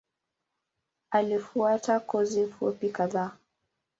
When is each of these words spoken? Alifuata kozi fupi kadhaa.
Alifuata 1.11 1.99
kozi 1.99 2.47
fupi 2.47 2.89
kadhaa. 2.89 3.31